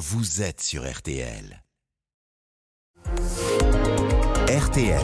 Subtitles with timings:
[0.00, 1.62] vous êtes sur RTL.
[4.48, 4.98] RTL.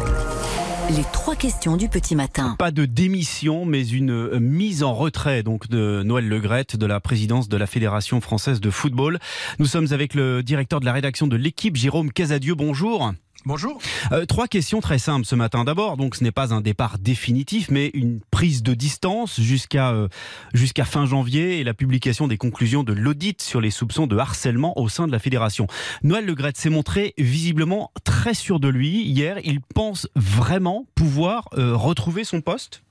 [0.97, 2.57] Les trois questions du petit matin.
[2.59, 6.99] Pas de démission, mais une euh, mise en retrait donc de Noël Legrette de la
[6.99, 9.19] présidence de la Fédération française de football.
[9.59, 12.55] Nous sommes avec le directeur de la rédaction de l'équipe, Jérôme Casadieu.
[12.55, 13.13] Bonjour.
[13.47, 13.81] Bonjour.
[14.11, 15.63] Euh, trois questions très simples ce matin.
[15.63, 20.09] D'abord, donc ce n'est pas un départ définitif, mais une prise de distance jusqu'à euh,
[20.53, 24.77] jusqu'à fin janvier et la publication des conclusions de l'audit sur les soupçons de harcèlement
[24.81, 25.69] au sein de la fédération.
[26.03, 29.39] Noël Legrette s'est montré visiblement très sûr de lui hier.
[29.45, 32.83] Il pense vraiment pouvoir euh, retrouver son poste?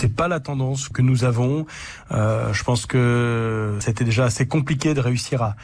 [0.00, 1.66] C'est pas la tendance que nous avons.
[2.10, 5.56] Euh, je pense que c'était déjà assez compliqué de réussir à,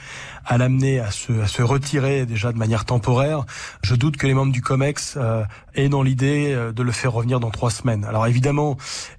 [0.44, 3.46] à l'amener à se, à se retirer déjà de manière temporaire.
[3.82, 7.12] Je doute que les membres du COMEX euh, aient dans l'idée euh, de le faire
[7.12, 8.04] revenir dans trois semaines.
[8.04, 8.76] Alors évidemment,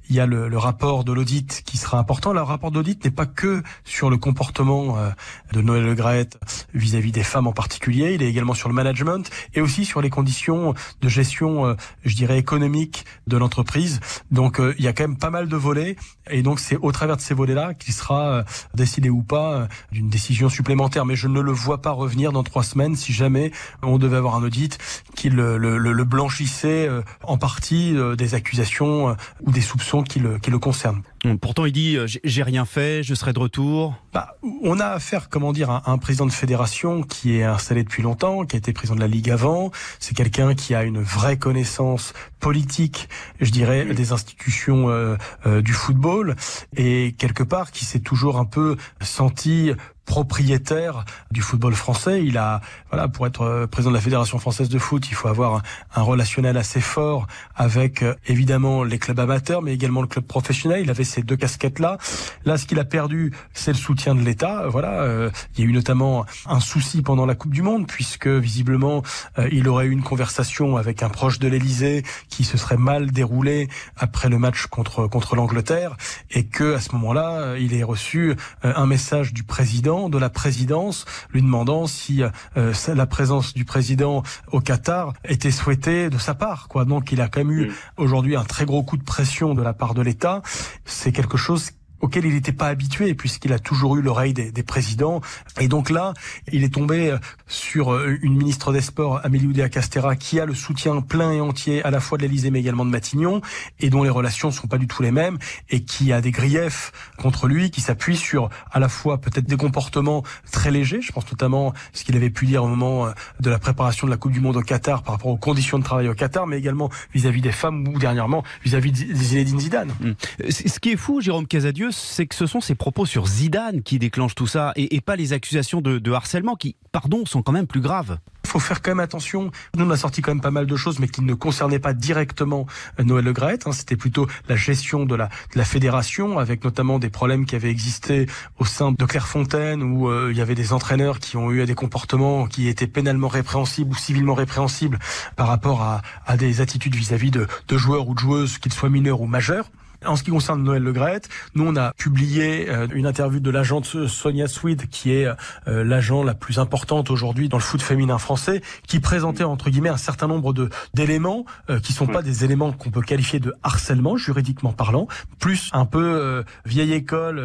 [0.08, 2.32] il y a le, le rapport de l'audit qui sera important.
[2.32, 5.10] Le rapport d'audit n'est pas que sur le comportement euh,
[5.52, 6.38] de Noël Le Graët
[6.74, 8.14] vis-à-vis des femmes en particulier.
[8.14, 12.16] Il est également sur le management et aussi sur les conditions de gestion, euh, je
[12.16, 14.00] dirais, économique de l'entreprise.
[14.32, 15.96] Donc il y a quand même pas mal de volets
[16.30, 18.44] et donc c'est au travers de ces volets-là qu'il sera
[18.74, 21.06] décidé ou pas d'une décision supplémentaire.
[21.06, 24.36] Mais je ne le vois pas revenir dans trois semaines si jamais on devait avoir
[24.36, 24.78] un audit
[25.16, 26.90] qui le, le, le blanchissait
[27.24, 31.02] en partie des accusations ou des soupçons qui le, qui le concerne.
[31.42, 33.96] Pourtant, il dit j'ai rien fait, je serai de retour.
[34.14, 38.04] Bah, on a affaire, comment dire, à un président de fédération qui est installé depuis
[38.04, 39.72] longtemps, qui a été président de la Ligue avant.
[40.00, 43.10] C'est quelqu'un qui a une vraie connaissance politique,
[43.40, 46.36] je dirais, des institutions euh, euh, du football
[46.76, 49.72] et quelque part qui s'est toujours un peu senti
[50.08, 52.26] propriétaire du football français.
[52.26, 55.28] Il a, voilà, pour être euh, président de la Fédération française de foot, il faut
[55.28, 55.62] avoir
[55.96, 60.82] un, relationnel assez fort avec évidemment les clubs amateurs, mais également le club professionnel.
[60.82, 61.98] Il avait ces deux casquettes-là.
[62.46, 64.68] Là, ce qu'il a perdu, c'est le soutien de l'État.
[64.70, 68.28] Voilà, euh, il y a eu notamment un souci pendant la Coupe du Monde, puisque
[68.28, 69.04] visiblement,
[69.38, 73.12] euh, il aurait eu une conversation avec un proche de l'Élysée qui se serait mal
[73.12, 73.68] déroulé
[73.98, 75.98] après le match contre contre l'Angleterre,
[76.32, 81.06] et que à ce moment-là, il ait reçu un message du président, de la présidence,
[81.34, 82.22] lui demandant si
[82.56, 86.68] la présence du président au Qatar était souhaitée de sa part.
[86.68, 86.86] Quoi.
[86.86, 89.74] Donc, il a quand même eu aujourd'hui un très gros coup de pression de la
[89.74, 90.42] part de l'État.
[90.86, 91.72] C'est quelque chose
[92.02, 95.22] auquel il n'était pas habitué puisqu'il a toujours eu l'oreille des, des, présidents.
[95.60, 96.14] Et donc là,
[96.52, 100.54] il est tombé euh, sur euh, une ministre des Sports, Amélie Oudéa-Castera, qui a le
[100.54, 103.42] soutien plein et entier à la fois de l'Élysée mais également de Matignon
[103.80, 105.38] et dont les relations sont pas du tout les mêmes
[105.70, 109.58] et qui a des griefs contre lui, qui s'appuie sur à la fois peut-être des
[109.58, 111.02] comportements très légers.
[111.02, 114.12] Je pense notamment ce qu'il avait pu dire au moment euh, de la préparation de
[114.12, 116.58] la Coupe du Monde au Qatar par rapport aux conditions de travail au Qatar, mais
[116.58, 119.92] également vis-à-vis des femmes ou dernièrement vis-à-vis de Zinedine Zidane.
[120.00, 120.12] Mmh.
[120.50, 124.00] Ce qui est fou, Jérôme Casadieu, c'est que ce sont ces propos sur Zidane qui
[124.00, 127.82] déclenchent tout ça et, pas les accusations de, harcèlement qui, pardon, sont quand même plus
[127.82, 128.20] graves.
[128.44, 129.52] Il faut faire quand même attention.
[129.76, 131.94] Nous, on a sorti quand même pas mal de choses, mais qui ne concernaient pas
[131.94, 132.66] directement
[133.00, 133.68] euh, Noël Le Graët.
[133.68, 133.74] Hein.
[133.74, 135.30] C'était plutôt la gestion de la,
[135.66, 138.26] fédération, avec notamment des problèmes qui avaient existé
[138.58, 141.76] au sein de Clairefontaine, où euh, il y avait des entraîneurs qui ont eu des
[141.76, 145.00] comportements qui étaient pénalement répréhensibles ou civilement répréhensibles
[145.36, 148.90] par rapport à, des attitudes vis-à-vis -vis de, de joueurs ou de joueuses, qu'ils soient
[148.90, 149.70] mineurs ou majeurs.
[150.06, 153.50] En ce qui concerne Noël Le Graët, nous on a publié euh, une interview de
[153.50, 158.20] l'agente Sonia Swede, qui est euh, l'agent la plus importante aujourd'hui dans le foot féminin
[158.20, 162.46] français, qui présentait entre guillemets un certain nombre de d'éléments euh, qui sont pas des
[162.46, 165.08] éléments qu'on peut qualifier de harcèlement juridiquement parlant,
[165.40, 167.42] plus un peu vieille école,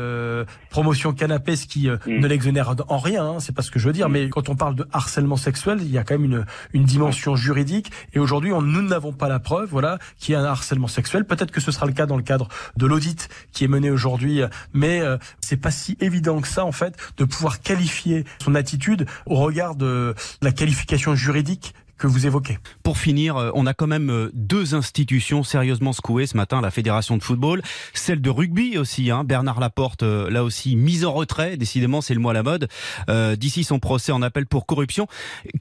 [0.70, 3.92] promotion canapé, ce qui ne l'exonère en rien, hein, c'est pas ce que je veux
[3.92, 6.84] dire, mais quand on parle de harcèlement sexuel, il y a quand même une une
[6.84, 10.88] dimension juridique, et aujourd'hui nous n'avons pas la preuve, voilà, qu'il y a un harcèlement
[10.88, 11.24] sexuel.
[11.24, 12.41] Peut-être que ce sera le cas dans le cadre
[12.76, 14.42] de l'audit qui est mené aujourd'hui,
[14.72, 19.06] mais euh, c'est pas si évident que ça en fait de pouvoir qualifier son attitude
[19.26, 22.58] au regard de la qualification juridique que vous évoquez.
[22.82, 26.72] Pour finir, euh, on a quand même euh, deux institutions sérieusement secouées ce matin, la
[26.72, 27.62] Fédération de football,
[27.94, 29.22] celle de rugby aussi, hein.
[29.22, 32.68] Bernard Laporte, là aussi, mise en retrait, décidément c'est le mot à la mode,
[33.36, 35.06] d'ici son procès en appel pour corruption.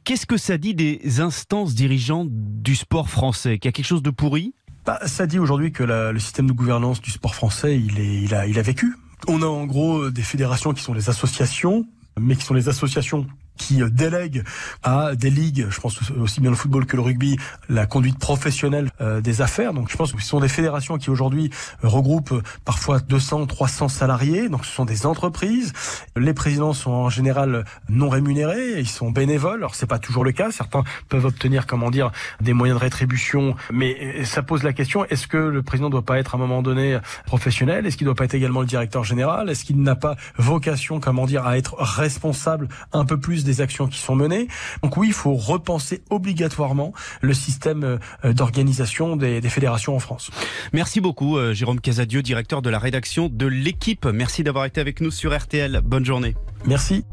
[0.03, 3.59] Qu'est-ce que ça dit des instances dirigeantes du sport français?
[3.59, 4.55] Qu'il y a quelque chose de pourri?
[4.85, 8.21] Bah, ça dit aujourd'hui que la, le système de gouvernance du sport français, il, est,
[8.23, 8.95] il, a, il a vécu.
[9.27, 11.85] On a en gros des fédérations qui sont les associations,
[12.19, 13.27] mais qui sont les associations
[13.61, 14.43] qui délègue
[14.83, 17.37] à des ligues, je pense aussi bien le football que le rugby,
[17.69, 18.89] la conduite professionnelle
[19.21, 19.73] des affaires.
[19.73, 21.51] Donc je pense que ce sont des fédérations qui aujourd'hui
[21.83, 24.49] regroupent parfois 200, 300 salariés.
[24.49, 25.73] Donc ce sont des entreprises.
[26.15, 29.59] Les présidents sont en général non rémunérés, ils sont bénévoles.
[29.59, 30.51] Alors c'est pas toujours le cas.
[30.51, 32.11] Certains peuvent obtenir, comment dire,
[32.41, 36.17] des moyens de rétribution, mais ça pose la question est-ce que le président doit pas
[36.17, 37.85] être à un moment donné professionnel?
[37.85, 39.49] Est-ce qu'il doit pas être également le directeur général?
[39.49, 43.87] Est-ce qu'il n'a pas vocation, comment dire, à être responsable un peu plus des actions
[43.87, 44.47] qui sont menées
[44.83, 50.31] Donc oui, il faut repenser obligatoirement le système euh, d'organisation des, des, fédérations en France.
[50.71, 54.05] Merci beaucoup, euh, Jérôme Casadieu, directeur de la rédaction de l'équipe.
[54.05, 55.81] Merci d'avoir été avec nous sur RTL.
[55.83, 56.35] Bonne journée.
[56.65, 57.03] Merci.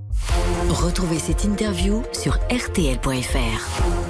[0.69, 4.07] Retrouvez cette interview sur rtl.fr.